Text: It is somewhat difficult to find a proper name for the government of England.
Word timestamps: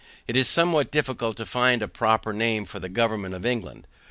It 0.27 0.35
is 0.35 0.47
somewhat 0.49 0.89
difficult 0.91 1.37
to 1.37 1.45
find 1.45 1.83
a 1.83 1.87
proper 1.87 2.33
name 2.33 2.65
for 2.65 2.79
the 2.79 2.89
government 2.89 3.35
of 3.35 3.45
England. 3.45 3.85